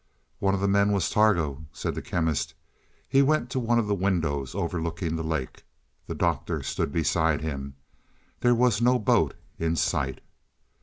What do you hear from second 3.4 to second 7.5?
to one of the windows overlooking the lake; the Doctor stood beside